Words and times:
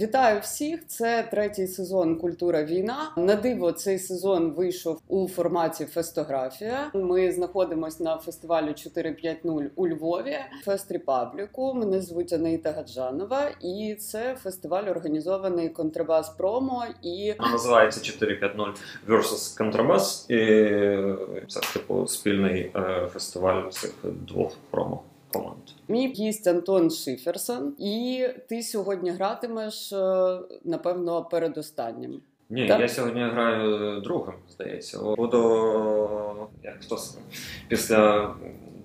Вітаю 0.00 0.40
всіх! 0.40 0.86
Це 0.86 1.28
третій 1.30 1.66
сезон 1.66 2.16
Культура 2.16 2.64
війна. 2.64 3.12
На 3.16 3.36
диво 3.36 3.72
цей 3.72 3.98
сезон 3.98 4.50
вийшов 4.50 5.00
у 5.08 5.28
форматі 5.28 5.84
фестографія. 5.84 6.90
Ми 6.94 7.32
знаходимося 7.32 8.04
на 8.04 8.18
фестивалі 8.18 8.74
450 8.74 9.72
у 9.76 9.88
Львові, 9.88 10.36
Фест 10.64 10.92
Репабліку. 10.92 11.74
Мене 11.74 12.00
звуть 12.00 12.32
Анаїта 12.32 12.72
Гаджанова, 12.72 13.50
і 13.62 13.94
це 13.94 14.36
фестиваль 14.42 14.84
організований 14.84 15.68
контрабас 15.68 16.28
промо 16.28 16.84
і 17.02 17.34
називається 17.52 18.00
450 18.00 18.80
versus 19.08 19.58
контрабас. 19.58 20.30
І 20.30 20.36
це 21.48 21.60
типу 21.72 22.06
спільний 22.06 22.72
е, 22.76 23.08
фестиваль 23.12 23.68
цих 23.68 23.94
двох 24.04 24.52
промо 24.70 25.02
команд. 25.32 25.62
Мій 25.88 26.12
гість 26.12 26.46
Антон 26.46 26.90
Шиферсон, 26.90 27.74
і 27.78 28.26
ти 28.48 28.62
сьогодні 28.62 29.10
гратимеш, 29.10 29.92
е, 29.92 30.38
напевно, 30.64 31.24
передостаннім. 31.24 32.20
Ні, 32.50 32.68
так? 32.68 32.80
я 32.80 32.88
сьогодні 32.88 33.22
граю 33.22 34.00
другим, 34.00 34.34
здається. 34.50 34.98
Буду 34.98 36.48
як 36.62 36.74
хто 36.80 36.98
після 37.68 38.34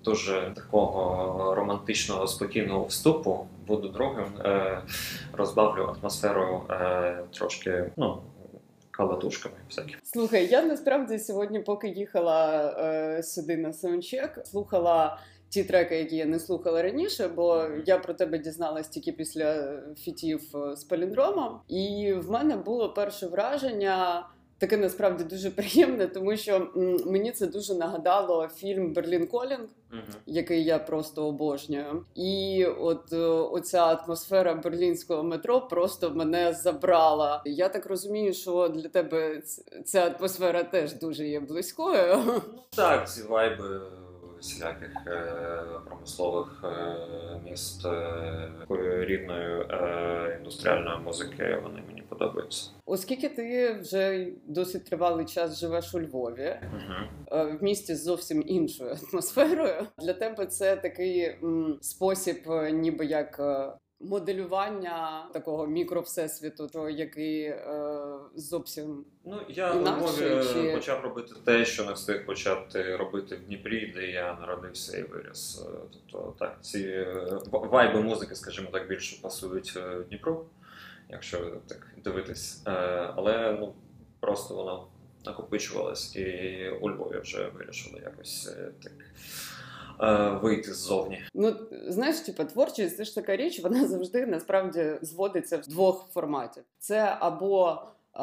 дуже 0.03 0.51
такого 0.55 1.55
романтичного 1.55 2.27
спокійного 2.27 2.85
вступу 2.85 3.47
буду 3.67 3.87
другим. 3.87 4.25
Е, 4.45 4.81
розбавлю 5.33 5.95
атмосферу 5.99 6.63
е, 6.69 7.17
трошки, 7.33 7.91
ну. 7.97 8.21
Калатушками 8.91 9.55
всякі. 9.69 9.95
Слухай, 10.03 10.47
я 10.47 10.63
насправді 10.63 11.19
сьогодні, 11.19 11.59
поки 11.59 11.87
їхала 11.87 12.69
е, 12.79 13.23
сюди 13.23 13.57
на 13.57 13.73
саундчек, 13.73 14.41
слухала 14.45 15.17
ті 15.55 15.63
треки, 15.63 15.97
які 15.97 16.15
я 16.15 16.25
не 16.25 16.39
слухала 16.39 16.81
раніше, 16.81 17.27
бо 17.27 17.67
я 17.85 17.97
про 17.97 18.13
тебе 18.13 18.37
дізналась 18.37 18.87
тільки 18.89 19.11
після 19.11 19.79
фітів 19.97 20.41
з 20.73 20.83
паліндромом. 20.83 21.59
І 21.67 22.13
в 22.17 22.31
мене 22.31 22.55
було 22.55 22.93
перше 22.93 23.27
враження. 23.27 24.27
Таке 24.57 24.77
насправді 24.77 25.23
дуже 25.23 25.51
приємне, 25.51 26.07
тому 26.07 26.37
що 26.37 26.67
мені 27.05 27.31
це 27.31 27.47
дуже 27.47 27.75
нагадало 27.75 28.47
фільм 28.47 28.93
Берлін 28.93 29.27
Колінг, 29.27 29.59
uh-huh. 29.91 30.15
який 30.25 30.63
я 30.63 30.79
просто 30.79 31.27
обожнюю. 31.27 32.05
І 32.15 32.65
от 32.79 33.13
е, 33.13 33.17
оця 33.27 33.85
атмосфера 33.85 34.53
берлінського 34.53 35.23
метро 35.23 35.61
просто 35.61 36.09
мене 36.09 36.53
забрала. 36.53 37.41
Я 37.45 37.69
так 37.69 37.85
розумію, 37.85 38.33
що 38.33 38.67
для 38.67 38.89
тебе 38.89 39.41
ця 39.85 40.15
атмосфера 40.19 40.63
теж 40.63 40.93
дуже 40.93 41.27
є 41.27 41.39
близькою. 41.39 42.23
Ну 42.27 42.41
так, 42.75 43.09
ці 43.09 43.23
вайби 43.23 43.81
всіляких 44.45 44.91
е, 45.07 45.23
промислових 45.85 46.63
е, 46.63 46.95
міст 47.45 47.85
е, 47.85 48.51
такої 48.59 49.05
рідної 49.05 49.65
індустріальної 50.39 50.99
музики. 50.99 51.59
Вони 51.63 51.83
мені 51.87 52.01
подобаються. 52.01 52.69
Оскільки 52.85 53.29
ти 53.29 53.73
вже 53.73 54.27
досить 54.47 54.85
тривалий 54.85 55.25
час 55.25 55.59
живеш 55.59 55.95
у 55.95 56.01
Львові 56.01 56.59
uh-huh. 56.63 57.57
в 57.57 57.63
місті 57.63 57.95
з 57.95 58.03
зовсім 58.03 58.43
іншою 58.47 58.97
атмосферою, 59.13 59.87
для 59.97 60.13
тебе 60.13 60.45
це 60.45 60.75
такий 60.75 61.21
м, 61.43 61.77
спосіб, 61.81 62.37
ніби 62.71 63.05
як 63.05 63.41
моделювання 63.99 65.29
такого 65.33 65.67
мікровсесвіту, 65.67 66.67
то 66.67 66.89
який 66.89 67.41
е, 67.41 68.01
зовсім 68.35 69.05
ну 69.25 69.41
я 69.49 69.73
у 69.73 69.81
Львові 69.81 70.43
чи... 70.53 70.75
почав 70.75 71.03
робити 71.03 71.33
те, 71.45 71.65
що 71.65 71.85
не 71.85 71.93
встиг 71.93 72.25
почати 72.25 72.95
робити 72.95 73.35
в 73.35 73.45
Дніпрі, 73.45 73.93
де 73.95 74.07
я 74.07 74.37
народився 74.39 74.97
і 74.97 75.03
виріс. 75.03 75.65
Е, 75.65 75.77
тобто 75.93 76.35
так 76.39 76.57
ці 76.61 76.79
е, 76.79 77.39
вайби 77.51 78.01
музики, 78.01 78.35
скажімо 78.35 78.69
так, 78.71 78.87
більше 78.87 79.21
пасують 79.21 79.73
е, 79.77 80.03
Дніпру, 80.09 80.45
якщо 81.09 81.37
так 81.67 81.87
дивитись, 82.03 82.61
але 83.15 83.57
ну 83.59 83.73
просто 84.19 84.55
воно 84.55 84.87
накопичувалось, 85.25 86.15
і 86.15 86.69
у 86.81 86.89
Львові 86.89 87.19
вже 87.19 87.47
вирішили 87.47 88.01
якось 88.03 88.55
так. 88.83 88.93
Е, 90.01 90.29
вийти 90.41 90.73
ззовні. 90.73 91.21
Ну 91.33 91.55
знаєш, 91.87 92.19
типа 92.19 92.43
творчість 92.43 92.97
це 92.97 93.03
ж 93.03 93.15
така 93.15 93.35
річ, 93.35 93.63
вона 93.63 93.87
завжди 93.87 94.25
насправді 94.25 94.85
зводиться 95.01 95.57
в 95.57 95.67
двох 95.67 96.09
форматів: 96.13 96.63
це 96.79 97.17
або 97.19 97.81
е, 98.15 98.19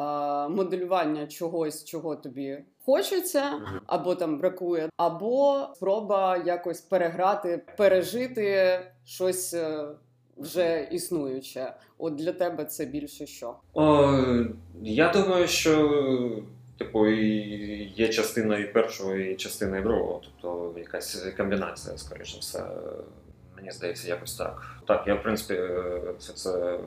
моделювання 0.49 1.27
чогось, 1.27 1.85
чого 1.85 2.15
тобі 2.15 2.57
хочеться, 2.85 3.61
або 3.85 4.15
там 4.15 4.37
бракує, 4.37 4.89
або 4.97 5.67
спроба 5.75 6.37
якось 6.37 6.81
переграти, 6.81 7.61
пережити 7.77 8.79
щось. 9.03 9.53
Е, 9.53 9.87
вже 10.37 10.87
існуюче, 10.91 11.73
от 11.97 12.15
для 12.15 12.31
тебе 12.31 12.65
це 12.65 12.85
більше 12.85 13.25
що? 13.25 13.55
О, 13.73 14.17
Я 14.81 15.11
думаю, 15.11 15.47
що 15.47 16.43
Типу, 16.83 17.07
є 17.07 18.09
частина 18.09 18.57
і 18.57 18.73
першого, 18.73 19.15
і 19.15 19.35
частина 19.35 19.77
і 19.77 19.81
другого. 19.81 20.21
Тобто 20.23 20.79
якась 20.79 21.25
комбінація, 21.37 21.97
скоріше 21.97 22.39
все. 22.39 22.63
Мені 23.55 23.71
здається, 23.71 24.07
якось 24.07 24.35
так. 24.35 24.75
Так, 24.87 25.03
я 25.07 25.15
в 25.15 25.23
принципі 25.23 25.61
все 26.19 26.33
це 26.33 26.79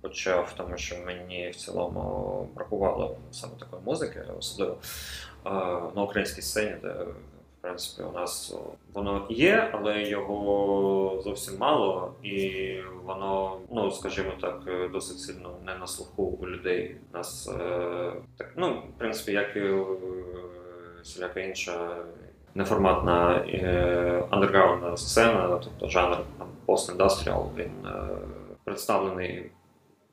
почав, 0.00 0.54
тому 0.56 0.76
що 0.76 0.96
мені 1.06 1.50
в 1.50 1.56
цілому 1.56 2.48
бракувало 2.54 3.18
саме 3.30 3.52
такої 3.58 3.82
музики, 3.82 4.22
особливо 4.38 4.78
на 5.96 6.02
українській 6.02 6.42
сцені, 6.42 6.74
де 6.82 6.94
принципі, 7.68 8.02
у 8.02 8.12
нас 8.12 8.56
воно 8.94 9.26
є, 9.30 9.70
але 9.72 10.02
його 10.02 11.20
зовсім 11.24 11.58
мало, 11.58 12.12
і 12.22 12.74
воно, 13.04 13.58
ну 13.70 13.90
скажімо 13.90 14.30
так, 14.40 14.62
досить 14.92 15.18
сильно 15.18 15.50
не 15.66 15.74
на 15.74 15.86
слуху 15.86 16.22
у 16.22 16.46
людей. 16.46 16.96
У 17.12 17.16
Нас 17.16 17.48
е, 17.60 18.12
так, 18.36 18.52
ну 18.56 18.70
в 18.70 18.98
принципі, 18.98 19.32
як 19.32 19.56
і 19.56 19.72
всіляка 21.02 21.40
інша 21.40 21.96
неформатна 22.54 23.44
е, 23.48 24.24
андерграундна 24.30 24.96
сцена, 24.96 25.60
тобто 25.64 25.88
жанр 25.88 26.18
пост-індастріал, 26.66 27.48
він 27.56 27.86
е, 27.86 28.08
представлений 28.64 29.50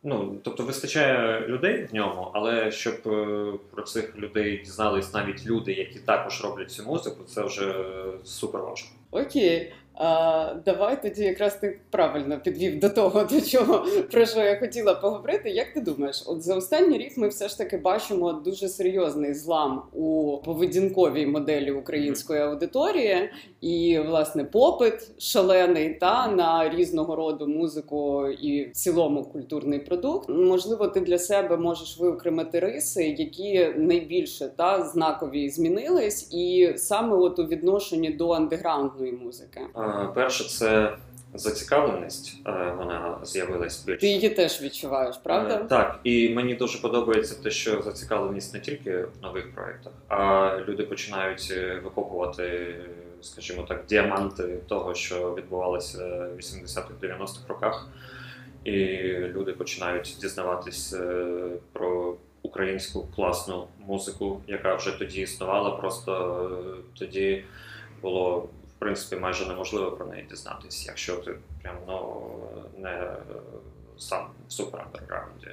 Ну, 0.07 0.35
тобто 0.43 0.63
вистачає 0.63 1.39
людей 1.47 1.87
в 1.91 1.95
ньому, 1.95 2.31
але 2.33 2.71
щоб 2.71 2.95
е, 3.05 3.53
про 3.71 3.83
цих 3.83 4.17
людей 4.17 4.57
дізнались 4.57 5.13
навіть 5.13 5.45
люди, 5.45 5.73
які 5.73 5.99
також 5.99 6.43
роблять 6.43 6.71
цю 6.71 6.83
музику, 6.83 7.23
це 7.27 7.43
вже 7.43 7.75
супер 8.23 8.61
важко. 8.61 8.89
Окей. 9.11 9.73
А, 9.97 10.53
Давай 10.65 11.01
тоді 11.01 11.23
якраз 11.23 11.55
ти 11.55 11.79
правильно 11.89 12.39
підвів 12.39 12.79
до 12.79 12.89
того, 12.89 13.23
до 13.23 13.41
чого 13.41 13.85
про 14.11 14.25
що 14.25 14.39
я 14.39 14.59
хотіла 14.59 14.93
поговорити. 14.93 15.49
Як 15.49 15.73
ти 15.73 15.81
думаєш, 15.81 16.23
от 16.27 16.41
за 16.41 16.55
останній 16.55 16.97
рік 16.97 17.17
ми 17.17 17.27
все 17.27 17.47
ж 17.47 17.57
таки 17.57 17.77
бачимо 17.77 18.33
дуже 18.33 18.67
серйозний 18.67 19.33
злам 19.33 19.81
у 19.93 20.37
поведінковій 20.45 21.25
моделі 21.25 21.71
української 21.71 22.41
аудиторії, 22.41 23.29
і 23.61 23.99
власне 24.07 24.43
попит 24.43 25.21
шалений 25.21 25.93
та 25.93 26.27
на 26.27 26.69
різного 26.69 27.15
роду 27.15 27.47
музику 27.47 28.27
і 28.27 28.65
в 28.65 28.71
цілому 28.71 29.23
культурний 29.23 29.79
продукт. 29.79 30.29
Можливо, 30.29 30.87
ти 30.87 30.99
для 30.99 31.17
себе 31.17 31.57
можеш 31.57 31.99
виокремити 31.99 32.59
риси, 32.59 33.15
які 33.17 33.73
найбільше 33.77 34.49
та 34.57 34.83
знакові 34.83 35.49
змінились, 35.49 36.33
і 36.33 36.73
саме 36.77 37.15
от 37.15 37.39
у 37.39 37.43
відношенні 37.43 38.09
до 38.09 38.29
андеграундної 38.29 39.11
музики. 39.11 39.61
Перше, 40.15 40.43
це 40.43 40.97
зацікавленість, 41.33 42.41
вона 42.77 43.17
з'явилась 43.23 43.85
більше. 43.85 43.99
Ти 43.99 44.07
її 44.07 44.29
теж 44.29 44.61
відчуваєш, 44.61 45.17
правда? 45.23 45.57
Так, 45.57 45.99
і 46.03 46.29
мені 46.29 46.55
дуже 46.55 46.81
подобається 46.81 47.43
те, 47.43 47.51
що 47.51 47.81
зацікавленість 47.81 48.53
не 48.53 48.59
тільки 48.59 48.97
в 48.97 49.11
нових 49.21 49.55
проєктах, 49.55 49.93
а 50.07 50.51
люди 50.67 50.83
починають 50.83 51.53
е, 51.57 51.81
викопувати, 51.83 52.75
скажімо 53.21 53.63
так, 53.63 53.85
діаманти 53.89 54.57
того, 54.67 54.93
що 54.93 55.35
відбувалося 55.37 55.97
в 56.07 56.37
80-х 56.37 56.93
90-х 57.01 57.47
роках, 57.47 57.87
і 58.63 58.73
люди 59.07 59.53
починають 59.53 60.17
дізнаватись 60.21 60.93
е, 60.93 61.25
про. 61.73 62.15
Українську 62.41 63.07
класну 63.15 63.67
музику, 63.87 64.41
яка 64.47 64.75
вже 64.75 64.99
тоді 64.99 65.21
існувала, 65.21 65.71
просто 65.71 66.11
е, 66.77 66.99
тоді 66.99 67.43
було 68.01 68.49
принципі 68.85 69.21
майже 69.21 69.47
неможливо 69.47 69.91
про 69.91 70.05
неї 70.05 70.27
дізнатися, 70.29 70.85
якщо 70.87 71.15
ти 71.17 71.35
прям 71.61 71.75
ну, 71.87 72.31
не 72.77 73.15
сам 73.97 74.27
в 74.47 74.51
супер 74.51 74.81
андерграунді, 74.81 75.47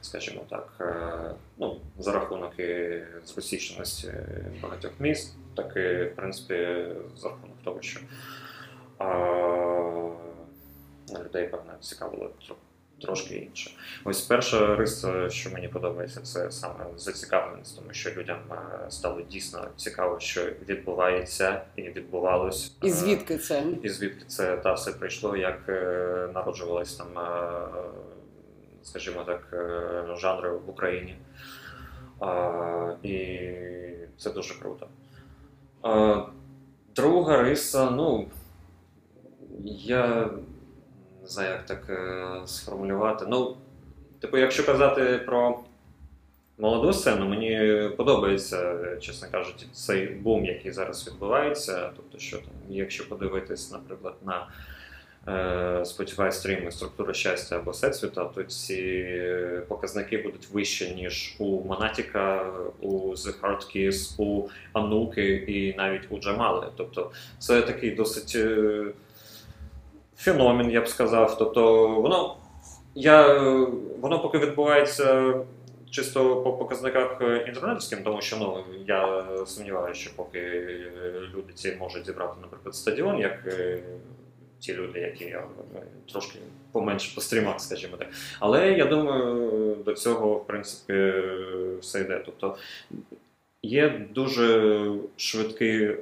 скажімо 0.00 0.42
так, 0.50 0.72
е, 0.80 1.34
ну, 1.58 1.80
за 1.98 2.12
рахунок 2.12 2.58
і 2.58 3.02
зросійщеності 3.24 4.12
багатьох 4.62 4.92
міст, 4.98 5.36
так 5.56 5.76
і 5.76 6.04
в 6.04 6.12
принципі 6.16 6.86
за 7.16 7.28
рахунок 7.28 7.56
того, 7.64 7.82
що 7.82 8.00
а, 8.98 9.04
людей 11.24 11.48
певне 11.48 11.72
цікавило 11.80 12.30
трошки 13.00 13.34
інше. 13.34 13.70
Ось 14.04 14.22
перша 14.22 14.76
риса, 14.76 15.30
що 15.30 15.50
мені 15.50 15.68
подобається, 15.68 16.20
це 16.20 16.50
саме 16.50 16.86
зацікавленість, 16.96 17.78
тому 17.78 17.92
що 17.92 18.10
людям 18.10 18.38
е, 18.50 18.90
стало 18.90 19.20
дійсно 19.22 19.68
цікаво, 19.76 20.20
що 20.20 20.44
відбувається 20.68 21.62
і 21.76 21.82
відбувалось. 21.82 22.76
І 22.82 22.90
звідки 22.90 23.38
це? 23.38 23.64
І 23.82 23.88
звідки 23.88 24.24
це 24.26 24.56
та 24.56 24.72
все 24.72 24.92
прийшло, 24.92 25.36
як 25.36 25.68
е, 25.68 26.28
народжувалась 26.34 26.94
там. 26.94 27.18
Е, 27.18 27.68
скажімо 28.84 29.24
так, 29.24 29.48
е, 29.52 30.16
жанри 30.16 30.50
в 30.50 30.70
Україні. 30.70 31.16
І 33.02 33.38
це 34.18 34.30
дуже 34.30 34.54
круто. 34.54 34.88
Друга 36.96 37.42
риса, 37.42 37.90
ну, 37.90 38.28
я 39.64 40.30
не 41.24 41.30
знаю, 41.30 41.50
як 41.50 41.66
так 41.66 41.90
е, 41.90 42.46
сформулювати. 42.46 43.24
Ну, 43.28 43.56
типу, 44.20 44.38
якщо 44.38 44.66
казати 44.66 45.20
про 45.26 45.60
молоду 46.58 46.92
сцену, 46.92 47.28
мені 47.28 47.88
подобається, 47.96 48.78
чесно 49.00 49.28
кажучи, 49.30 49.66
цей 49.72 50.06
бум, 50.06 50.44
який 50.44 50.72
зараз 50.72 51.06
відбувається. 51.08 51.90
Тобто, 51.96 52.18
що 52.18 52.36
там, 52.36 52.52
якщо 52.68 53.08
подивитись, 53.08 53.72
наприклад, 53.72 54.14
на 54.24 54.46
е, 55.26 55.32
Spotify 55.82 56.32
стріми 56.32 56.70
структури 56.70 57.14
щастя 57.14 57.56
або 57.56 57.72
Сетсвіта, 57.72 58.24
то 58.24 58.42
ці 58.42 59.22
показники 59.68 60.18
будуть 60.18 60.48
вищі, 60.52 60.94
ніж 60.94 61.36
у 61.38 61.64
Монатіка, 61.64 62.52
у 62.80 63.10
The 63.10 63.40
Hard 63.40 63.76
Kiss, 63.76 64.22
у 64.22 64.48
Ануки 64.72 65.34
і 65.34 65.76
навіть 65.76 66.06
у 66.10 66.18
Джамали. 66.18 66.66
Тобто, 66.76 67.10
це 67.38 67.62
такий 67.62 67.90
досить 67.90 68.36
е, 68.36 68.84
феномен, 70.16 70.70
я 70.70 70.80
б 70.80 70.88
сказав. 70.88 71.38
Тобто, 71.38 71.88
воно 71.88 72.36
я, 72.94 73.38
воно 74.00 74.20
поки 74.20 74.38
відбувається 74.38 75.34
чисто 75.90 76.42
по 76.42 76.52
показниках 76.52 77.20
інтернетським, 77.46 78.02
тому 78.02 78.20
що 78.20 78.36
ну, 78.36 78.64
я 78.86 79.24
сумніваюся, 79.46 80.00
що 80.00 80.16
поки 80.16 80.40
люди 81.34 81.52
ці 81.54 81.76
можуть 81.80 82.06
зібрати, 82.06 82.34
наприклад, 82.42 82.74
стадіон, 82.74 83.18
як 83.18 83.46
е, 83.46 83.82
ті 84.58 84.74
люди, 84.74 85.00
які 85.00 85.24
я 85.24 85.44
ну, 85.74 85.80
трошки 86.12 86.38
поменше 86.72 87.14
по 87.14 87.20
стрімах, 87.20 87.60
скажімо 87.60 87.96
так. 87.96 88.08
Але 88.40 88.72
я 88.72 88.84
думаю, 88.84 89.74
до 89.84 89.94
цього, 89.94 90.34
в 90.34 90.46
принципі, 90.46 91.12
все 91.80 92.00
йде. 92.00 92.22
Тобто 92.26 92.56
є 93.62 94.06
дуже 94.10 94.90
швидкий 95.16 95.84
е, 95.84 95.98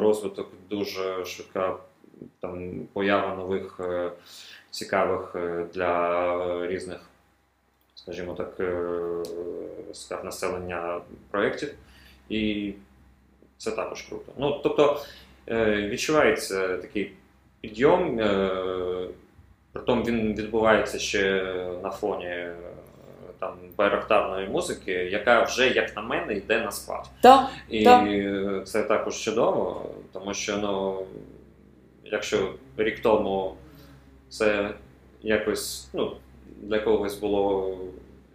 розвиток, 0.00 0.48
дуже 0.70 1.24
швидка 1.24 1.76
там 2.40 2.80
поява 2.92 3.34
нових 3.34 3.80
е, 3.80 4.10
цікавих 4.70 5.36
для 5.74 6.66
різних 6.66 7.00
скажімо 8.04 8.34
так, 8.34 8.60
е, 8.60 10.24
населення 10.24 11.00
проєктів. 11.30 11.74
І 12.28 12.72
це 13.58 13.70
також 13.70 14.02
круто. 14.02 14.32
Ну, 14.38 14.60
Тобто 14.62 15.00
е, 15.48 15.88
відчувається 15.88 16.76
такий 16.76 17.12
підйом, 17.60 18.20
е, 18.20 19.08
притом 19.72 20.04
він 20.04 20.34
відбувається 20.34 20.98
ще 20.98 21.44
на 21.82 21.90
фоні 21.90 22.46
там 23.38 23.54
байрактарної 23.76 24.48
музики, 24.48 24.92
яка 24.92 25.42
вже, 25.42 25.68
як 25.68 25.96
на 25.96 26.02
мене, 26.02 26.34
йде 26.34 26.60
на 26.60 26.70
спад. 26.70 27.08
Да, 27.22 27.48
І 27.70 27.84
да. 27.84 28.62
це 28.64 28.82
також 28.82 29.20
чудово, 29.20 29.90
тому 30.12 30.34
що 30.34 30.56
ну, 30.56 31.02
якщо 32.12 32.54
рік 32.76 33.00
тому 33.00 33.56
це 34.28 34.74
якось 35.22 35.88
ну, 35.92 36.16
для 36.60 36.80
когось 36.80 37.18
було 37.18 37.78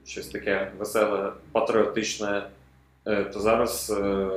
щось 0.06 0.28
таке 0.28 0.72
веселе, 0.78 1.32
патріотичне, 1.52 2.50
е, 3.06 3.24
то 3.24 3.40
зараз 3.40 3.96
е, 4.02 4.28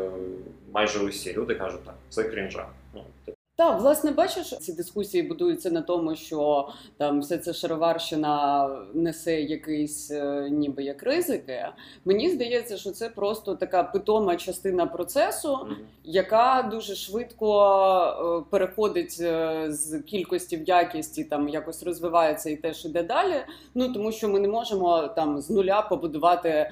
майже 0.72 0.98
усі 0.98 1.32
люди 1.32 1.54
кажуть, 1.54 1.84
так, 1.84 1.94
це 2.08 2.24
крінжа. 2.24 2.66
Ну, 2.94 3.04
типу, 3.24 3.38
так, 3.60 3.80
власне, 3.80 4.10
бачиш, 4.10 4.46
ці 4.46 4.72
дискусії 4.72 5.22
будуються 5.22 5.70
на 5.70 5.82
тому, 5.82 6.16
що 6.16 6.68
там 6.96 7.20
все 7.20 7.38
це 7.38 7.52
шароварщина 7.52 8.68
несе 8.94 9.40
якийсь 9.40 10.10
е, 10.10 10.48
ніби 10.50 10.82
як 10.82 11.02
ризики. 11.02 11.66
Мені 12.04 12.30
здається, 12.30 12.76
що 12.76 12.90
це 12.90 13.08
просто 13.08 13.54
така 13.54 13.82
питома 13.82 14.36
частина 14.36 14.86
процесу, 14.86 15.58
яка 16.04 16.68
дуже 16.70 16.94
швидко 16.94 18.42
е, 18.42 18.50
переходить 18.50 19.18
е, 19.20 19.64
з 19.68 19.98
кількості 19.98 20.56
в 20.56 20.68
якість 20.68 21.18
і 21.18 21.24
там 21.24 21.48
якось 21.48 21.82
розвивається 21.82 22.50
і 22.50 22.56
теж 22.56 22.84
іде 22.84 23.02
далі. 23.02 23.34
Ну 23.74 23.92
тому 23.92 24.12
що 24.12 24.28
ми 24.28 24.40
не 24.40 24.48
можемо 24.48 25.08
там 25.08 25.40
з 25.40 25.50
нуля 25.50 25.82
побудувати 25.82 26.70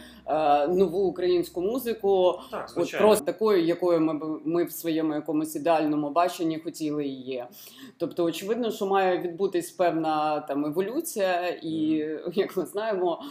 нову 0.69 0.99
українську 0.99 1.61
музику, 1.61 2.39
так, 2.51 2.73
от 2.77 2.99
просто 2.99 3.25
такою, 3.25 3.65
якою 3.65 4.01
ми 4.01 4.21
ми 4.45 4.65
в 4.65 4.73
своєму 4.73 5.15
якомусь 5.15 5.57
ідеальному 5.57 6.11
баченні 6.11 6.59
хотіли 6.59 6.78
хотіли 6.79 7.05
її. 7.05 7.45
Тобто, 7.97 8.25
очевидно, 8.25 8.71
що 8.71 8.87
має 8.87 9.19
відбутись 9.19 9.71
певна 9.71 10.41
там 10.41 10.65
еволюція, 10.65 11.49
і 11.63 11.73
як 12.33 12.57
ми 12.57 12.67
знаємо, 12.67 13.23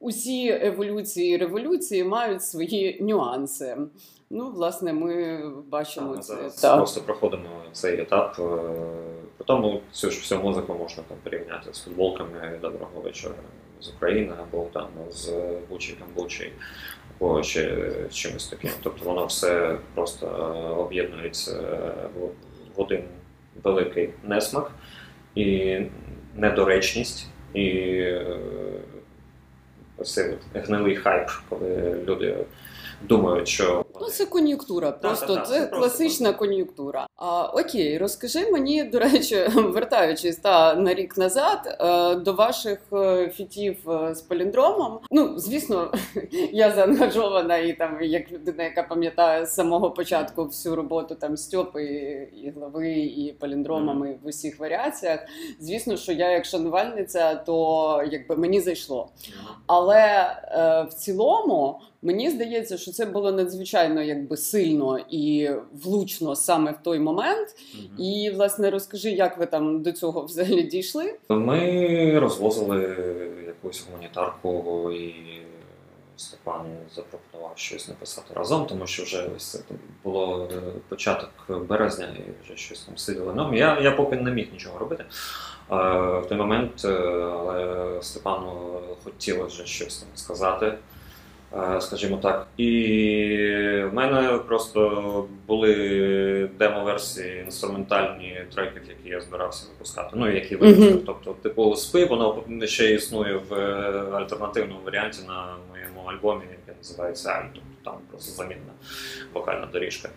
усі 0.00 0.48
еволюції 0.62 1.34
і 1.34 1.36
революції 1.36 2.04
мають 2.04 2.42
свої 2.42 2.98
нюанси. 3.02 3.76
Ну, 4.30 4.50
власне, 4.50 4.92
ми 4.92 5.42
бачимо 5.68 6.14
так, 6.14 6.24
це. 6.24 6.50
Так. 6.60 6.76
просто 6.76 7.00
проходимо 7.00 7.48
цей 7.72 8.00
етап. 8.00 8.36
Е, 8.38 8.42
При 9.36 9.46
тому 9.46 9.80
цю 9.92 10.10
ж 10.10 10.18
всю 10.20 10.42
музику 10.42 10.74
можна 10.74 11.02
там 11.08 11.18
порівняти 11.24 11.72
з 11.74 11.80
футболками 11.80 12.58
доброго 12.62 13.00
вечора 13.04 13.34
з 13.80 13.88
України 13.88 14.32
або 14.42 14.66
там 14.72 14.88
з 15.10 15.32
Бучі 15.70 15.96
Камбучі 16.00 16.52
або 17.20 17.42
ще 17.42 17.92
чимось 18.12 18.46
таким. 18.48 18.70
Тобто 18.82 19.04
воно 19.04 19.26
все 19.26 19.78
просто 19.94 20.26
е, 20.26 20.70
об'єднується 20.70 21.52
в 22.20 22.47
один 22.78 23.02
великий 23.64 24.10
несмак 24.24 24.70
і 25.34 25.78
недоречність, 26.36 27.26
і 27.54 28.02
ось 29.96 30.14
цей 30.14 30.34
гнилий 30.54 30.96
хайп, 30.96 31.28
коли 31.48 31.94
люди 32.06 32.36
думають, 33.02 33.48
що 33.48 33.84
ну 34.00 34.08
це 34.08 34.26
кон'юнктура. 34.26 34.92
Просто 34.92 35.26
та, 35.26 35.36
та, 35.36 35.46
це, 35.46 35.60
це 35.60 35.66
класична 35.66 36.32
просто. 36.32 36.38
кон'юнктура. 36.38 37.06
А 37.16 37.46
окей, 37.46 37.98
розкажи 37.98 38.50
мені, 38.50 38.84
до 38.84 38.98
речі, 38.98 39.48
вертаючись 39.54 40.36
та 40.36 40.74
на 40.74 40.94
рік 40.94 41.16
назад 41.16 41.78
е, 41.80 42.14
до 42.14 42.32
ваших 42.32 42.78
е, 42.92 43.28
фітів 43.28 43.90
е, 43.90 44.14
з 44.14 44.20
паліндромом. 44.20 44.98
Ну 45.10 45.38
звісно, 45.38 45.92
я 46.52 46.70
заангажована 46.70 47.56
і 47.56 47.72
там 47.72 48.02
як 48.02 48.32
людина, 48.32 48.64
яка 48.64 48.82
пам'ятає 48.82 49.46
з 49.46 49.54
самого 49.54 49.90
початку 49.90 50.44
всю 50.44 50.76
роботу 50.76 51.14
там 51.14 51.36
Стьопи 51.36 51.84
і 52.44 52.50
глави, 52.50 52.90
і 52.90 53.36
паліндромами 53.40 54.06
mm-hmm. 54.06 54.24
в 54.24 54.26
усіх 54.26 54.60
варіаціях. 54.60 55.20
Звісно, 55.60 55.96
що 55.96 56.12
я 56.12 56.30
як 56.30 56.44
шанувальниця, 56.44 57.34
то 57.34 58.02
якби 58.10 58.36
мені 58.36 58.60
зайшло. 58.60 59.08
Але 59.66 60.36
е, 60.44 60.86
в 60.90 60.94
цілому. 60.94 61.80
Мені 62.02 62.30
здається, 62.30 62.78
що 62.78 62.90
це 62.90 63.06
було 63.06 63.32
надзвичайно 63.32 64.02
якби 64.02 64.36
сильно 64.36 64.98
і 65.10 65.50
влучно 65.72 66.36
саме 66.36 66.72
в 66.72 66.82
той 66.82 66.98
момент. 66.98 67.48
mm 67.48 68.00
І, 68.00 68.30
власне, 68.30 68.70
розкажи, 68.70 69.10
як 69.10 69.38
ви 69.38 69.46
там 69.46 69.82
до 69.82 69.92
цього 69.92 70.24
взагалі 70.24 70.62
дійшли? 70.62 71.14
Ми 71.28 72.18
розвозили 72.18 72.96
якусь 73.46 73.86
гуманітарку, 73.90 74.92
і 74.92 75.14
Степан 76.16 76.66
запропонував 76.94 77.52
щось 77.58 77.88
написати 77.88 78.34
разом, 78.34 78.66
тому 78.66 78.86
що 78.86 79.02
вже 79.02 79.28
ось 79.36 79.46
це 79.46 79.58
було 80.04 80.48
е, 80.52 80.60
початок 80.88 81.30
березня 81.68 82.08
і 82.18 82.44
вже 82.44 82.56
щось 82.56 82.80
там 82.80 82.96
сиділо. 82.96 83.32
Ну, 83.36 83.54
я, 83.54 83.80
я 83.80 83.90
поки 83.90 84.16
не 84.16 84.30
міг 84.30 84.48
нічого 84.52 84.78
робити. 84.78 85.04
В 85.68 86.24
той 86.28 86.38
момент, 86.38 86.84
е, 86.84 86.88
але 87.22 87.98
Степану 88.02 88.80
хотілося 89.04 89.64
щось 89.64 89.98
там 89.98 90.08
сказати. 90.14 90.74
Е, 91.56 91.80
скажімо 91.80 92.16
так. 92.16 92.46
І 92.56 92.66
в 93.90 93.94
мене 93.94 94.38
просто 94.38 95.26
були 95.46 96.50
демо-версії 96.58 97.42
інструментальні 97.44 98.44
треків, 98.54 98.82
які 98.88 99.08
я 99.08 99.20
збирався 99.20 99.66
випускати. 99.72 100.10
Ну, 100.14 100.32
які 100.32 100.56
випустив. 100.56 100.96
Mm-hmm. 100.96 101.02
Тобто, 101.06 101.32
типу, 101.32 101.76
спи, 101.76 102.04
воно 102.04 102.44
ще 102.64 102.94
існує 102.94 103.40
в 103.48 103.54
альтернативному 104.16 104.80
варіанті 104.84 105.18
на 105.28 105.54
моєму 105.70 106.00
альбомі, 106.10 106.44
який 106.50 106.74
називається 106.78 107.30
Аль. 107.30 107.44
Тобто 107.54 107.68
там 107.84 107.94
просто 108.10 108.32
замінна 108.32 108.72
вокальна 109.34 109.66
доріжка. 109.72 110.08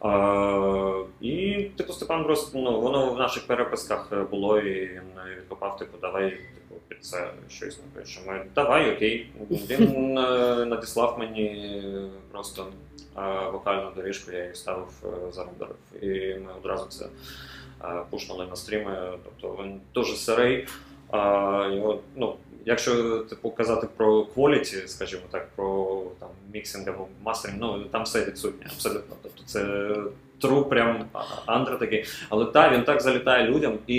Uh, 0.00 1.04
і 1.20 1.64
типу 1.76 1.92
Степан 1.92 2.24
просто 2.24 2.58
ну, 2.58 2.80
воно 2.80 3.12
в 3.12 3.18
наших 3.18 3.46
переписках 3.46 4.12
було, 4.30 4.58
і 4.58 4.86
він 4.86 5.02
відкопав, 5.38 5.76
типу, 5.76 5.98
давай 6.00 6.38
під 6.88 7.04
це 7.04 7.30
щось 7.48 7.78
напишемо. 7.78 8.32
Давай, 8.54 8.94
окей. 8.94 9.30
Він 9.50 10.18
е, 10.18 10.64
надіслав 10.64 11.18
мені 11.18 11.82
просто 12.32 12.66
е, 13.18 13.50
вокальну 13.52 13.90
доріжку, 13.96 14.32
я 14.32 14.42
її 14.42 14.54
ставив 14.54 14.88
е, 15.04 15.32
за 15.32 15.44
рендерів. 15.44 15.76
І 16.02 16.38
ми 16.38 16.52
одразу 16.58 16.86
це 16.86 17.06
пушнули 18.10 18.46
на 18.46 18.56
стріми. 18.56 19.18
Тобто 19.24 19.62
він 19.62 19.80
дуже 19.94 20.16
сирий. 20.16 20.66
Його, 21.72 22.00
ну, 22.16 22.36
Якщо 22.64 23.18
типу, 23.18 23.50
казати 23.50 23.88
про 23.96 24.24
кваліті, 24.24 24.76
скажімо 24.86 25.22
так, 25.30 25.48
про 25.56 26.02
там 26.20 26.28
міксинг 26.52 26.88
або 26.88 27.08
мастеринг, 27.22 27.60
ну 27.60 27.84
там 27.84 28.02
все 28.02 28.24
відсутнє 28.24 28.66
абсолютно. 28.70 29.16
Тобто 29.22 29.42
це 29.46 29.88
тру 30.40 30.64
прям 30.64 31.04
андра 31.46 31.76
такий. 31.76 32.04
Але 32.28 32.44
так, 32.44 32.72
він 32.72 32.82
так 32.82 33.02
залітає 33.02 33.48
людям, 33.48 33.78
і 33.86 33.98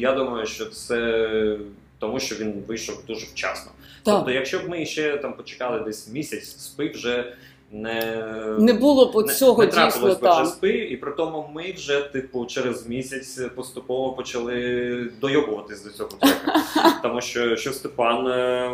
я 0.00 0.12
думаю, 0.12 0.46
що 0.46 0.66
це 0.66 1.58
тому 1.98 2.20
що 2.20 2.36
він 2.36 2.64
вийшов 2.68 3.04
дуже 3.06 3.26
вчасно. 3.26 3.72
Так. 4.02 4.14
Тобто, 4.16 4.30
якщо 4.30 4.58
б 4.58 4.68
ми 4.68 4.86
ще 4.86 5.16
там 5.16 5.36
почекали 5.36 5.80
десь 5.80 6.08
місяць, 6.08 6.56
спи 6.58 6.88
вже 6.94 7.36
не 7.72 8.16
Не 8.58 8.72
було 8.72 9.12
б 9.12 9.26
не, 9.26 9.34
цього 9.34 9.64
не 9.64 9.70
дійсно 9.70 10.14
там. 10.14 10.42
вже 10.42 10.52
спи, 10.52 10.70
і 10.70 10.96
при 10.96 11.12
тому 11.12 11.50
ми 11.54 11.72
вже, 11.72 12.00
типу, 12.00 12.46
через 12.46 12.86
місяць 12.86 13.40
поступово 13.54 14.12
почали 14.12 15.10
дойобуватись 15.20 15.84
до 15.84 15.90
цього 15.90 16.10
трека. 16.20 16.62
Тому 17.02 17.20
що, 17.20 17.56
що 17.56 17.72
Степан, 17.72 18.26
е, 18.26 18.70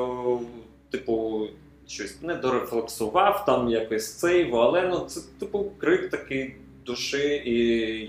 типу, 0.90 1.46
щось 1.86 2.22
не 2.22 2.34
дорефлексував 2.34 3.44
там 3.44 3.68
якось 3.68 4.14
цей, 4.14 4.52
але 4.52 4.82
ну 4.82 4.98
це 5.08 5.20
типу 5.40 5.70
крик 5.78 6.10
такий 6.10 6.54
душі, 6.86 7.42
і 7.44 7.56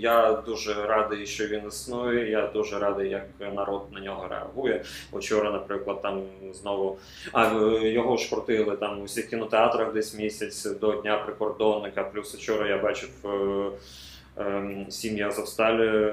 я 0.00 0.42
дуже 0.46 0.74
радий, 0.86 1.26
що 1.26 1.46
він 1.46 1.68
існує. 1.68 2.30
Я 2.30 2.46
дуже 2.46 2.78
радий, 2.78 3.10
як 3.10 3.24
народ 3.54 3.82
на 3.92 4.00
нього 4.00 4.28
реагує. 4.28 4.84
Учора, 5.12 5.50
наприклад, 5.50 6.02
там 6.02 6.22
знову 6.52 6.98
а 7.32 7.46
е, 7.46 7.88
його 7.88 8.16
ж 8.16 8.30
крутили 8.30 8.76
там 8.76 9.00
у 9.00 9.04
всіх 9.04 9.30
кінотеатрах 9.30 9.92
десь 9.92 10.14
місяць 10.14 10.64
до 10.64 10.92
Дня 10.92 11.18
прикордонника. 11.18 12.04
Плюс 12.04 12.34
вчора 12.34 12.68
я 12.68 12.78
бачив. 12.78 13.10
е, 13.24 13.70
ем, 14.36 14.86
Сім'я 14.90 15.30
Завсталі 15.30 15.86
е, 15.86 16.12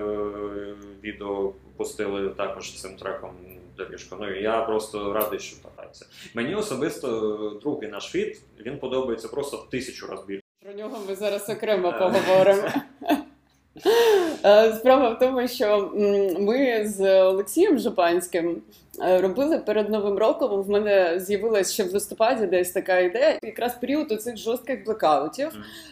відео 1.04 1.54
пустили 1.78 2.30
також 2.30 2.74
цим 2.74 2.96
треком 2.96 3.32
доріжку. 3.78 4.16
Ну 4.20 4.36
я 4.36 4.62
просто 4.62 5.14
радий, 5.14 5.40
що 5.40 5.56
катається. 5.64 6.06
Мені 6.34 6.56
особисто 6.56 7.60
другий 7.64 7.90
наш 7.90 8.04
фіт 8.04 8.42
він 8.66 8.78
подобається 8.78 9.28
просто 9.28 9.58
в 9.58 9.70
тисячу 9.70 10.08
разів. 10.08 10.43
Про 10.64 10.74
нього 10.74 11.00
ми 11.08 11.16
зараз 11.16 11.50
окремо 11.50 11.94
поговоримо. 12.00 12.64
Е, 14.46 14.74
Справа 14.74 15.10
в 15.10 15.20
тому, 15.20 15.48
що 15.48 15.92
ми 16.40 16.88
з 16.88 17.22
Олексієм 17.24 17.80
Жупанським 17.80 18.62
е, 19.02 19.22
робили 19.22 19.58
перед 19.58 19.90
Новим 19.90 20.18
роком. 20.18 20.62
В 20.62 20.70
мене 20.70 21.20
з'явилась 21.20 21.74
ще 21.74 21.84
в 21.84 21.94
листопаді 21.94 22.46
десь 22.46 22.72
така 22.72 23.00
ідея. 23.00 23.40
Якраз 23.44 23.76
період 23.76 24.12
у 24.12 24.16
цих 24.16 24.38
жорстких 24.38 24.86
блекаутів. 24.86 25.48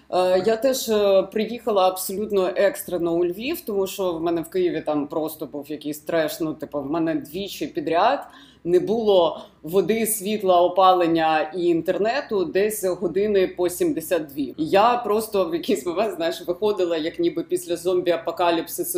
Е, 0.10 0.44
Я 0.46 0.56
теж 0.58 0.92
приїхала 1.32 1.88
абсолютно 1.88 2.52
екстрено 2.56 3.14
у 3.14 3.26
Львів, 3.26 3.62
тому 3.62 3.88
що 3.88 4.14
в 4.14 4.22
мене 4.22 4.42
в 4.42 4.50
Києві 4.50 4.82
там 4.82 5.08
просто 5.08 5.46
був 5.46 5.72
якийсь 5.72 6.00
треш. 6.00 6.40
Ну, 6.40 6.54
типу, 6.54 6.82
в 6.82 6.92
мене 6.92 7.16
двічі 7.16 7.68
підряд 7.68 8.20
не 8.64 8.80
було 8.80 9.42
води, 9.64 10.06
світла, 10.06 10.62
опалення 10.62 11.52
і 11.56 11.66
інтернету 11.66 12.46
десь 12.46 12.84
години 12.84 13.48
по 13.48 13.70
72. 13.70 14.36
І 14.38 14.54
Я 14.58 14.98
просто 14.98 15.50
в 15.50 15.54
якийсь 15.54 15.86
момент 15.86 16.16
знаєш 16.16 16.48
виходила, 16.48 16.98
як 16.98 17.20
ніби 17.20 17.44
після 17.44 17.76
зомбі-апокаліпсису 17.76 18.41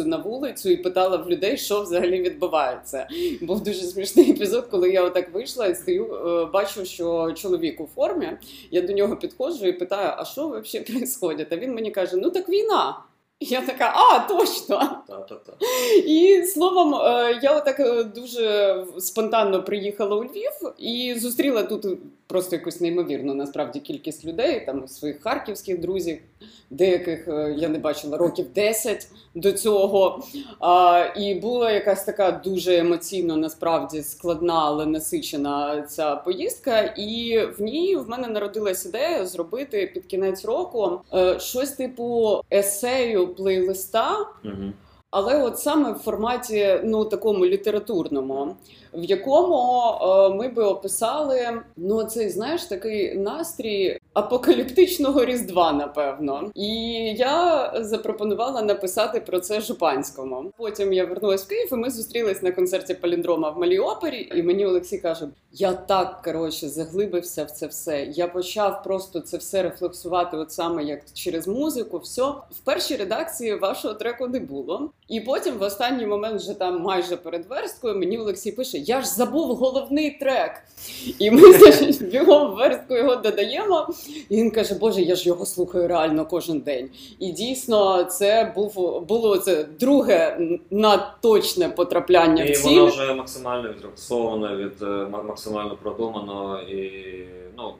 на 0.05 0.17
вулицю, 0.17 0.69
і 0.69 0.77
питала 0.77 1.17
в 1.17 1.29
людей, 1.29 1.57
що 1.57 1.81
взагалі 1.81 2.21
відбувається. 2.21 3.07
Був 3.41 3.63
дуже 3.63 3.81
смішний 3.81 4.31
епізод, 4.31 4.67
коли 4.71 4.91
я 4.91 5.03
отак 5.03 5.33
вийшла 5.33 5.67
і 5.67 5.75
стою, 5.75 6.15
е, 6.15 6.45
бачу, 6.45 6.85
що 6.85 7.31
чоловік 7.31 7.81
у 7.81 7.85
формі. 7.95 8.29
Я 8.71 8.81
до 8.81 8.93
нього 8.93 9.15
підходжу 9.15 9.65
і 9.65 9.73
питаю: 9.73 10.13
а 10.17 10.25
що 10.25 10.47
взагалі 10.47 11.05
відбувається? 11.05 11.47
А 11.51 11.57
він 11.57 11.73
мені 11.73 11.91
каже: 11.91 12.17
Ну 12.17 12.29
так 12.29 12.49
війна. 12.49 12.97
І 13.39 13.45
Я 13.45 13.61
така, 13.61 13.93
а 13.95 14.19
точно. 14.19 15.03
Та-та-та. 15.07 15.53
І 16.05 16.43
словом, 16.45 16.95
е, 16.95 17.39
я 17.43 17.57
отак 17.57 17.79
е, 17.79 18.03
дуже 18.03 18.77
спонтанно 18.99 19.63
приїхала 19.63 20.15
у 20.15 20.23
Львів 20.23 20.73
і 20.77 21.15
зустріла 21.17 21.63
тут 21.63 21.85
просто 22.27 22.55
якусь 22.55 22.81
неймовірну 22.81 23.33
насправді 23.33 23.79
кількість 23.79 24.25
людей, 24.25 24.65
там 24.65 24.87
своїх 24.87 25.21
харківських 25.21 25.79
друзів, 25.79 26.17
деяких 26.69 27.27
е, 27.27 27.55
я 27.57 27.69
не 27.69 27.79
бачила 27.79 28.17
років 28.17 28.45
10 28.55 29.07
до 29.35 29.51
цього. 29.51 30.23
І 31.17 31.35
була 31.35 31.71
якась 31.71 32.03
така 32.03 32.31
дуже 32.31 32.77
емоційно 32.77 33.37
насправді 33.37 34.03
складна, 34.03 34.61
але 34.65 34.85
насичена 34.85 35.81
ця 35.81 36.15
поїздка. 36.15 36.81
І 36.81 37.39
в 37.57 37.61
ній 37.61 37.95
в 37.95 38.09
мене 38.09 38.27
народилась 38.27 38.85
ідея 38.85 39.25
зробити 39.25 39.91
під 39.93 40.05
кінець 40.05 40.45
року 40.45 41.01
щось 41.37 41.71
типу 41.71 42.41
есею 42.53 43.22
плейлиста. 43.27 44.19
угу. 44.45 44.73
Але 45.11 45.43
от 45.43 45.59
саме 45.59 45.91
в 45.91 45.95
форматі 45.95 46.79
ну 46.83 47.05
такому 47.05 47.45
літературному, 47.45 48.55
в 48.95 49.03
якому 49.03 49.81
е, 50.01 50.29
ми 50.29 50.47
би 50.47 50.63
описали 50.63 51.61
ну 51.77 52.03
цей 52.03 52.29
знаєш 52.29 52.63
такий 52.63 53.15
настрій 53.15 53.99
апокаліптичного 54.13 55.25
різдва, 55.25 55.73
напевно. 55.73 56.51
І 56.55 56.73
я 57.17 57.73
запропонувала 57.79 58.61
написати 58.61 59.19
про 59.19 59.39
це 59.39 59.61
Жупанському. 59.61 60.51
Потім 60.57 60.93
я 60.93 61.05
вернулась 61.05 61.45
в 61.45 61.47
Київ, 61.47 61.69
і 61.71 61.75
ми 61.75 61.89
зустрілись 61.89 62.41
на 62.41 62.51
концерті 62.51 62.93
Паліндрома 62.93 63.49
в 63.49 63.59
Малій 63.59 63.79
опері. 63.79 64.31
І 64.35 64.43
мені 64.43 64.65
Олексій 64.65 64.97
каже: 64.97 65.27
я 65.51 65.73
так 65.73 66.21
коротше 66.21 66.69
заглибився 66.69 67.43
в 67.43 67.51
це 67.51 67.67
все. 67.67 68.03
Я 68.03 68.27
почав 68.27 68.83
просто 68.83 69.19
це 69.19 69.37
все 69.37 69.63
рефлексувати, 69.63 70.37
от 70.37 70.51
саме 70.51 70.83
як 70.83 70.99
через 71.13 71.47
музику. 71.47 71.97
Все 71.97 72.23
в 72.51 72.59
першій 72.63 72.95
редакції 72.95 73.55
вашого 73.55 73.93
треку 73.93 74.27
не 74.27 74.39
було. 74.39 74.89
І 75.07 75.21
потім, 75.21 75.57
в 75.57 75.61
останній 75.61 76.05
момент, 76.05 76.41
вже 76.41 76.53
там 76.53 76.81
майже 76.81 77.17
перед 77.17 77.45
версткою, 77.45 77.99
мені 77.99 78.17
Олексій 78.17 78.51
пише: 78.51 78.77
Я 78.85 79.01
ж 79.01 79.07
забув 79.07 79.55
головний 79.55 80.11
трек. 80.11 80.51
І 81.19 81.31
ми 81.31 81.53
значить, 81.53 82.09
бігом 82.09 82.51
в 82.51 82.55
верстку 82.55 82.95
його 82.95 83.15
додаємо. 83.15 83.87
І 84.29 84.35
він 84.35 84.51
каже: 84.51 84.75
Боже, 84.75 85.01
я 85.01 85.15
ж 85.15 85.27
його 85.27 85.45
слухаю 85.45 85.87
реально 85.87 86.25
кожен 86.25 86.59
день. 86.59 86.89
І 87.19 87.31
дійсно, 87.31 88.03
це 88.03 88.51
був 88.55 89.01
було 89.07 89.37
це 89.37 89.63
друге 89.63 90.37
надточне 90.71 91.69
потрапляння 91.69 92.43
в 92.43 92.49
І 92.49 92.53
ціль. 92.53 92.69
воно 92.69 92.85
вже 92.85 93.13
максимально 93.13 93.69
відрефлексовано, 93.69 94.57
від 94.57 94.81
е, 94.81 94.85
максимально 95.27 95.77
продумано. 95.83 96.61
І 96.61 96.91
ну 97.57 97.73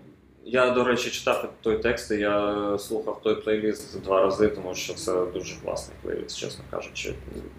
я 0.45 0.69
до 0.69 0.83
речі 0.83 1.10
читав 1.10 1.50
той 1.62 1.77
текст, 1.77 2.12
і 2.12 2.15
я 2.15 2.77
слухав 2.79 3.19
той 3.24 3.36
плейліст 3.36 4.01
два 4.01 4.22
рази, 4.22 4.48
тому 4.48 4.75
що 4.75 4.93
це 4.93 5.25
дуже 5.33 5.55
класний 5.63 5.98
плейліст, 6.03 6.38
чесно 6.38 6.63
кажучи. 6.72 7.13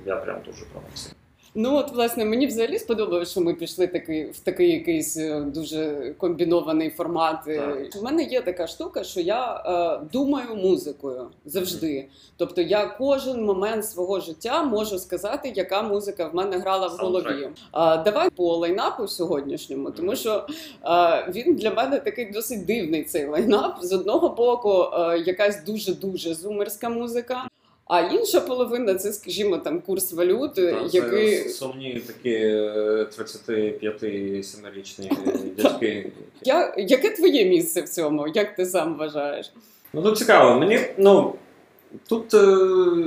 Я 0.07 0.17
прям 0.17 0.37
дуже 0.47 0.65
про 0.73 0.81
Максим. 0.89 1.13
Ну 1.57 1.77
от 1.77 1.93
власне 1.93 2.25
мені 2.25 2.47
взагалі 2.47 2.79
сподобалось, 2.79 3.31
що 3.31 3.41
ми 3.41 3.55
пішли 3.55 3.87
такий 3.87 4.25
в 4.31 4.39
такий 4.39 4.71
якийсь 4.73 5.17
е, 5.17 5.41
дуже 5.41 6.15
комбінований 6.19 6.91
формат. 6.91 7.49
Е, 7.49 7.57
Так. 7.93 8.03
У 8.03 8.05
мене 8.05 8.23
є 8.23 8.41
така 8.41 8.67
штука, 8.67 9.05
що 9.05 9.21
я 9.21 9.63
е, 9.67 10.07
думаю 10.13 10.57
музикою 10.57 11.27
завжди. 11.45 12.07
Тобто 12.37 12.61
я 12.63 12.87
кожен 12.87 13.45
момент 13.45 13.85
свого 13.87 14.21
життя 14.21 14.63
можу 14.63 14.99
сказати, 14.99 15.53
яка 15.57 15.83
музика 15.83 16.29
в 16.29 16.35
мене 16.35 16.59
грала 16.59 16.87
в 16.87 16.91
голові. 16.91 17.49
А, 17.73 17.97
давай 17.97 18.31
по 18.31 18.57
лайнапу 18.57 19.09
сьогоднішньому, 19.09 19.91
тому 19.91 20.17
що 20.17 20.47
е, 20.85 21.31
він 21.35 21.55
для 21.55 21.71
мене 21.71 21.99
такий 21.99 22.31
досить 22.33 22.67
дивний 22.67 23.05
цей 23.05 23.27
лайнап. 23.27 23.77
З 23.83 23.93
одного 23.93 24.29
боку, 24.29 24.85
е, 24.95 25.19
якась 25.19 25.65
дуже 25.65 25.95
дуже 25.95 26.35
зумерська 26.35 26.89
музика. 26.89 27.49
А 27.87 28.01
інша 28.01 28.41
половина 28.41 28.95
це, 28.95 29.13
скажімо, 29.13 29.59
там 29.59 29.81
курс 29.81 30.13
валют, 30.13 30.59
е, 30.59 30.73
Та, 30.73 30.89
це 30.89 30.99
який 30.99 31.49
сумні 31.49 32.03
такі 32.07 32.31
е, 32.31 33.07
35-7-річні 33.19 35.11
дядьки. 35.57 36.13
Я, 36.43 36.75
яке 36.79 37.11
твоє 37.11 37.45
місце 37.45 37.81
в 37.83 37.89
цьому? 37.89 38.29
Як 38.29 38.57
ти 38.57 38.67
сам 38.67 38.97
вважаєш? 38.97 39.53
Ну 39.93 40.03
тут 40.03 40.19
цікаво. 40.19 40.59
Мені 40.61 40.81
ну 40.99 41.35
тут 42.09 42.35
е, 42.35 42.47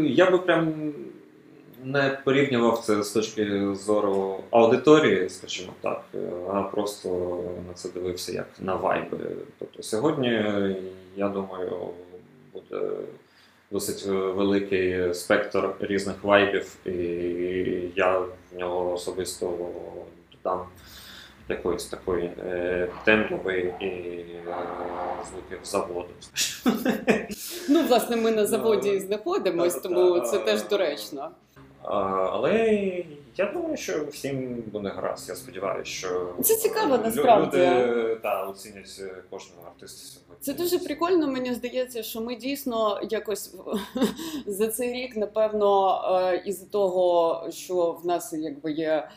я 0.10 0.32
би 0.32 0.38
прям 0.38 0.94
не 1.84 2.18
порівнював 2.24 2.80
це 2.80 3.04
з 3.04 3.12
точки 3.12 3.74
зору 3.74 4.40
аудиторії, 4.50 5.30
скажімо 5.30 5.72
так, 5.82 6.04
е, 6.16 6.20
а 6.54 6.62
просто 6.62 7.10
на 7.68 7.74
це 7.74 7.90
дивився 7.90 8.32
як 8.34 8.48
на 8.60 8.76
вайби. 8.76 9.18
Тобто 9.60 9.84
сьогодні, 9.84 10.28
е, 10.30 10.76
я 11.16 11.30
думаю, 11.30 11.72
буде 12.54 12.82
досить 13.72 14.06
великий 14.06 15.14
спектр 15.14 15.70
різних 15.80 16.24
вайбів, 16.24 16.76
і 16.86 16.92
я 17.96 18.20
в 18.20 18.30
нього 18.58 18.94
особисто 18.94 19.70
додам 20.32 20.66
якоїсь 21.50 21.86
такої 21.86 22.26
е, 22.26 22.88
темряви 23.04 23.74
і 23.82 23.86
е, 23.86 24.56
звуків 25.32 25.60
заводу. 25.64 26.10
Ну, 27.70 27.84
власне, 27.88 28.16
ми 28.16 28.32
на 28.32 28.46
заводі 28.46 29.00
знаходимось, 29.00 29.76
тому 29.76 30.20
це 30.20 30.40
теж 30.40 30.64
доречно. 30.64 31.32
Але 31.88 33.04
я 33.38 33.52
думаю, 33.52 33.78
що 33.78 34.06
всім 34.06 34.64
буде 34.72 34.90
гаразд. 34.90 35.30
Я 35.30 35.36
сподіваюся, 35.36 35.92
що 35.92 36.34
Це 36.44 36.56
цікаво, 36.56 36.98
насправді. 36.98 37.58
Люди 37.58 38.16
та, 38.24 38.48
оцінять 38.48 39.02
кожного 39.30 39.68
артиста 39.68 39.98
сьогодні. 39.98 40.36
Це 40.40 40.54
дуже 40.54 40.80
прикольно. 40.80 41.28
Мені 41.28 41.54
здається, 41.54 42.04
що 42.04 42.22
ми 42.22 42.36
дійсно 42.36 43.02
якось 43.10 43.56
за 44.46 44.68
цей 44.68 44.94
рік, 44.94 45.18
напевно, 45.18 46.02
е, 46.34 46.44
із 46.46 46.58
того, 46.58 47.48
що 47.52 47.92
в 48.04 48.06
нас 48.06 48.34
якби 48.34 48.72
є 48.72 49.10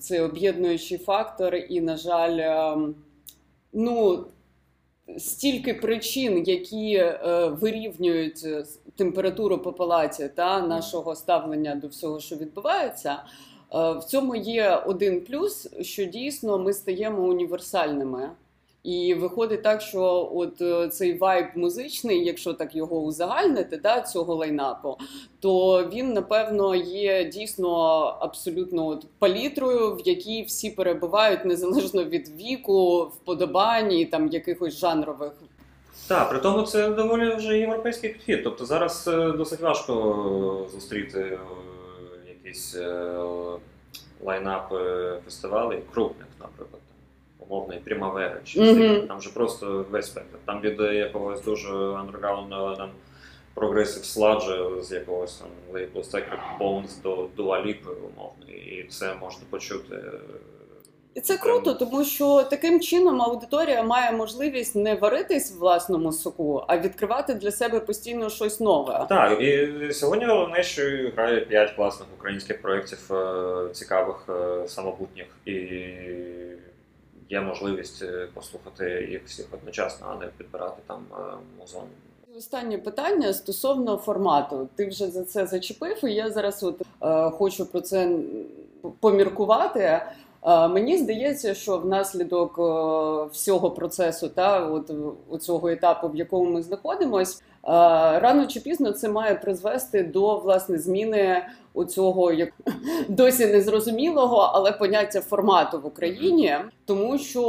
цей 0.00 0.20
об'єднуючий 0.20 0.98
фактор, 0.98 1.54
і, 1.54 1.80
на 1.80 1.96
жаль, 1.96 2.38
ем, 2.72 2.94
ну. 3.72 4.24
Стільки 5.18 5.74
причин, 5.74 6.44
які 6.46 6.94
е, 6.94 7.46
вирівнюють 7.60 8.42
е, 8.44 8.64
температуру 8.96 9.58
по 9.58 9.72
палаті 9.72 10.30
та 10.34 10.60
нашого 10.60 11.14
ставлення 11.14 11.74
до 11.74 11.88
всього, 11.88 12.20
що 12.20 12.36
відбувається. 12.36 13.12
Е, 13.74 13.92
В 13.92 14.04
цьому 14.04 14.36
є 14.36 14.82
один 14.86 15.20
плюс, 15.20 15.68
що 15.80 16.04
дійсно 16.04 16.58
ми 16.58 16.72
стаємо 16.72 17.22
універсальними. 17.22 18.30
І 18.84 19.14
виходить 19.14 19.62
так, 19.62 19.80
що 19.80 20.30
от 20.34 20.60
е, 20.60 20.88
цей 20.88 21.18
вайб 21.18 21.46
музичний, 21.56 22.24
якщо 22.24 22.52
так 22.52 22.76
його 22.76 23.00
узагальнити, 23.00 23.76
да, 23.76 24.00
цього 24.00 24.34
лайнапу, 24.34 24.96
то 25.40 25.84
він 25.92 26.12
напевно 26.12 26.74
є 26.74 27.24
дійсно 27.24 27.72
абсолютно 28.20 28.86
от 28.86 29.06
палітрою, 29.18 29.94
в 29.94 30.00
якій 30.08 30.42
всі 30.42 30.70
перебувають 30.70 31.44
незалежно 31.44 32.04
від 32.04 32.28
віку, 32.28 33.02
вподобань 33.02 33.92
і 33.92 34.04
там 34.04 34.28
якихось 34.28 34.74
жанрових. 34.74 35.32
Так, 36.08 36.28
при 36.30 36.38
тому 36.38 36.62
це 36.62 36.88
доволі 36.88 37.34
вже 37.34 37.58
європейський 37.58 38.10
підхід. 38.10 38.44
Тобто 38.44 38.66
зараз 38.66 39.08
е, 39.08 39.32
досить 39.32 39.60
важко 39.60 40.66
зустріти 40.72 41.20
е, 41.20 41.38
якийсь 42.28 42.74
е, 42.76 43.14
лайнап 44.22 44.72
е, 44.72 45.18
фестивалів 45.24 45.82
крупних, 45.94 46.26
наприклад, 46.40 46.82
умовний 47.38 47.78
Примавера 47.78 48.40
чи 48.44 48.60
Мгм. 48.60 48.82
mm 48.82 49.06
там 49.06 49.20
же 49.20 49.30
просто 49.30 49.84
весь 49.90 50.06
спектр. 50.06 50.38
Там 50.44 50.60
від 50.60 50.80
якогось 50.80 51.42
дуже 51.42 51.74
андерграундного 51.74 52.76
там 52.76 52.90
прогресив 53.54 54.04
сладжа 54.04 54.82
з 54.82 54.92
якогось 54.92 55.34
там 55.34 55.48
лейблу 55.72 56.00
Sacred 56.00 56.58
Bones 56.60 57.02
до 57.02 57.28
дуаліпи 57.36 57.90
умовної, 57.90 58.80
і 58.80 58.88
це 58.88 59.14
можна 59.14 59.42
почути. 59.50 60.02
І 61.14 61.20
це 61.20 61.36
круто, 61.36 61.74
тому 61.74 62.04
що 62.04 62.42
таким 62.42 62.80
чином 62.80 63.22
аудиторія 63.22 63.82
має 63.82 64.12
можливість 64.12 64.76
не 64.76 64.94
варитись 64.94 65.52
в 65.52 65.58
власному 65.58 66.12
соку, 66.12 66.64
а 66.68 66.78
відкривати 66.78 67.34
для 67.34 67.50
себе 67.50 67.80
постійно 67.80 68.30
щось 68.30 68.60
нове. 68.60 69.06
Так, 69.08 69.40
і 69.40 69.68
сьогодні 69.92 70.24
головне, 70.24 70.62
що 70.62 70.82
грає 71.16 71.40
5 71.40 71.70
класних 71.70 72.08
українських 72.18 72.62
проєктів 72.62 73.12
е, 73.12 73.68
цікавих, 73.72 74.16
е, 74.28 74.68
самобутніх, 74.68 75.26
і 75.46 75.52
є 77.30 77.40
можливість 77.40 78.02
е, 78.02 78.28
послухати 78.34 79.08
їх 79.10 79.24
всіх 79.26 79.46
одночасно, 79.52 80.06
а 80.10 80.24
не 80.24 80.30
підбирати 80.38 80.82
там 80.86 81.04
музон. 81.58 81.84
Останнє 82.38 82.78
питання 82.78 83.32
стосовно 83.32 83.96
формату. 83.96 84.68
Ти 84.76 84.86
вже 84.86 85.06
за 85.06 85.24
це 85.24 85.46
зачепив, 85.46 86.04
і 86.04 86.14
я 86.14 86.30
зараз 86.30 86.62
от 86.62 86.82
е, 87.02 87.30
хочу 87.30 87.66
про 87.66 87.80
це 87.80 88.18
поміркувати. 89.00 90.02
Е, 90.44 90.68
мені 90.68 90.98
здається, 90.98 91.54
що 91.54 91.78
внаслідок 91.78 92.58
е, 92.58 92.62
всього 93.32 93.70
процесу, 93.70 94.28
та 94.28 94.66
от 94.66 94.90
у 95.28 95.38
цього 95.38 95.68
етапу, 95.68 96.08
в 96.08 96.16
якому 96.16 96.50
ми 96.50 96.62
знаходимось, 96.62 97.42
рано 98.20 98.46
чи 98.46 98.60
пізно 98.60 98.92
це 98.92 99.08
має 99.08 99.34
призвести 99.34 100.02
до 100.02 100.36
власне 100.36 100.78
зміни 100.78 101.46
оцього 101.74 102.32
як 102.32 102.52
досі 103.08 103.46
незрозумілого, 103.46 104.50
але 104.54 104.72
поняття 104.72 105.20
формату 105.20 105.80
в 105.80 105.86
Україні, 105.86 106.56
тому 106.84 107.18
що 107.18 107.42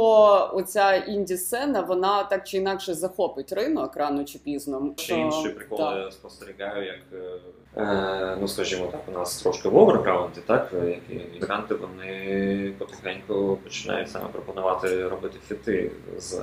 оця 0.54 0.94
інді-сцена 0.94 1.80
вона 1.80 2.24
так 2.24 2.48
чи 2.48 2.56
інакше 2.56 2.94
захопить 2.94 3.52
ринок 3.52 3.96
рано 3.96 4.24
чи 4.24 4.38
пізно. 4.38 4.92
Ще 4.96 5.14
Е, 5.14 5.20
інші 5.20 5.48
приколи 5.48 6.02
так. 6.04 6.12
спостерігаю, 6.12 6.86
як 6.86 6.98
е, 7.12 7.82
е, 7.82 8.36
ну 8.40 8.48
скажімо 8.48 8.86
так, 8.92 9.00
у 9.08 9.10
нас 9.10 9.42
трошки 9.42 9.68
в 9.68 9.76
оверграунді, 9.76 10.40
так 10.46 10.72
які 10.86 11.26
мігранти 11.32 11.74
вони 11.74 12.72
потихеньку 12.78 13.58
починають 13.64 14.10
саме 14.10 14.28
пропонувати 14.28 15.08
робити 15.08 15.38
фіти 15.48 15.90
з 16.18 16.40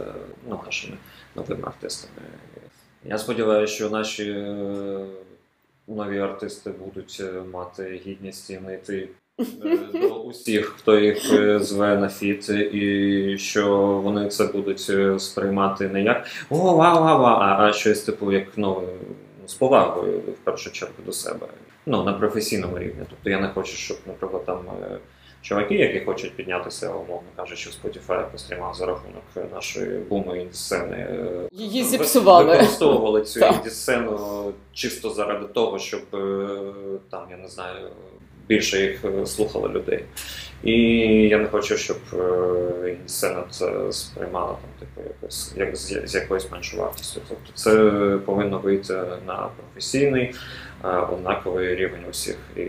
ну, 0.50 0.60
нашими 0.66 0.98
новими 1.36 1.64
артистами. 1.68 2.28
Я 3.06 3.18
сподіваюся, 3.18 3.74
що 3.74 3.90
наші 3.90 4.32
е, 4.32 5.06
нові 5.88 6.20
артисти 6.20 6.70
будуть 6.70 7.22
е, 7.24 7.42
мати 7.54 8.02
гідність 8.06 8.58
знайти 8.60 9.10
е, 9.40 9.78
до 9.94 10.08
усіх, 10.10 10.66
хто 10.66 11.00
їх 11.00 11.18
зве 11.64 11.98
на 11.98 12.10
фіт, 12.10 12.50
і 12.50 13.38
що 13.38 13.78
вони 14.04 14.30
це 14.30 14.46
будуть 14.46 14.92
сприймати 15.22 15.88
не 15.88 16.04
як 16.04 16.28
о, 16.50 16.58
вау, 16.58 17.04
вау, 17.04 17.22
вау, 17.22 17.40
а, 17.42 17.74
щось 17.74 18.02
типу 18.02 18.32
як 18.32 18.48
ну, 18.58 18.84
з 19.46 19.54
повагою 19.54 20.20
в 20.20 20.38
першу 20.44 20.72
чергу 20.72 20.96
до 21.06 21.14
себе. 21.14 21.48
Ну, 21.86 22.04
на 22.04 22.14
професійному 22.14 22.80
рівні. 22.80 23.04
Тобто 23.10 23.30
я 23.30 23.40
не 23.40 23.48
хочу, 23.48 23.76
щоб, 23.76 23.98
наприклад, 24.08 24.46
там 24.46 24.60
чуваки, 25.44 25.76
які 25.76 26.06
хочуть 26.06 26.36
піднятися, 26.36 26.90
умовно 26.90 27.28
кажучи, 27.36 27.70
в 27.70 27.74
Spotify 27.88 28.32
пострімав 28.32 28.74
за 28.76 28.86
рахунок 28.86 29.52
нашої 29.54 30.00
буми 30.00 30.40
інді-сцени. 30.40 30.96
е, 30.98 31.50
Її 31.52 31.84
зіпсували. 31.84 32.46
Використовували 32.46 33.22
цю 33.22 33.40
інді-сцену 33.40 34.54
чисто 34.74 35.10
заради 35.10 35.46
того, 35.48 35.80
щоб 35.80 36.02
е, 36.14 36.48
там, 37.12 37.28
я 37.32 37.38
не 37.38 37.48
знаю, 37.48 37.88
більше 38.48 38.82
їх 38.82 39.06
е, 39.06 39.26
слухало 39.26 39.70
людей. 39.70 40.06
І 40.64 40.74
я 41.30 41.38
не 41.38 41.48
хочу, 41.48 41.78
щоб 41.78 41.98
е, 42.14 42.98
сцена 43.06 43.44
це 43.50 43.92
сприймала 43.92 44.48
там, 44.62 44.70
типу, 44.88 45.10
якось 45.10 45.54
як 45.58 45.76
з, 45.76 46.02
з 46.10 46.16
якоюсь 46.16 46.52
меншою 46.52 46.82
вартістю. 46.84 47.22
Тобто 47.30 47.52
це 47.54 47.74
повинно 48.26 48.60
вийти 48.60 48.94
на 49.28 49.50
професійний, 49.58 50.36
однаковий 51.12 51.76
рівень 51.76 52.06
усіх, 52.10 52.38
і 52.58 52.64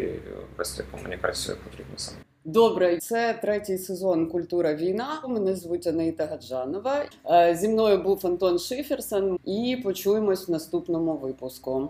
вести 0.58 0.84
комунікацію 0.90 1.56
потрібно 1.64 1.94
саме. 1.96 2.18
Добре, 2.46 2.96
це 2.98 3.38
третій 3.42 3.78
сезон 3.78 4.26
Культура 4.26 4.74
війна. 4.74 5.22
Мене 5.28 5.56
звуть 5.56 5.86
Анаїта 5.86 6.26
Гаджанова. 6.26 7.04
Е, 7.30 7.56
Зі 7.56 7.68
мною 7.68 8.02
був 8.02 8.20
Антон 8.26 8.58
Шиферсон, 8.58 9.38
і 9.44 9.80
почуємось 9.84 10.48
в 10.48 10.50
наступному 10.50 11.16
випуску. 11.16 11.88